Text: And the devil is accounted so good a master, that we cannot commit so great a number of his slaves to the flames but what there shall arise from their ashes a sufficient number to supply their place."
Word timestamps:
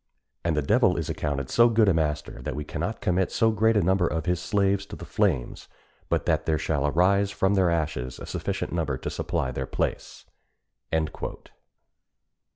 And 0.43 0.57
the 0.57 0.63
devil 0.63 0.97
is 0.97 1.11
accounted 1.11 1.51
so 1.51 1.69
good 1.69 1.87
a 1.87 1.93
master, 1.93 2.41
that 2.41 2.55
we 2.55 2.63
cannot 2.63 3.01
commit 3.01 3.31
so 3.31 3.51
great 3.51 3.77
a 3.77 3.83
number 3.83 4.07
of 4.07 4.25
his 4.25 4.41
slaves 4.41 4.83
to 4.87 4.95
the 4.95 5.05
flames 5.05 5.67
but 6.09 6.27
what 6.27 6.47
there 6.47 6.57
shall 6.57 6.87
arise 6.87 7.29
from 7.29 7.53
their 7.53 7.69
ashes 7.69 8.17
a 8.17 8.25
sufficient 8.25 8.71
number 8.73 8.97
to 8.97 9.11
supply 9.11 9.51
their 9.51 9.67
place." 9.67 10.25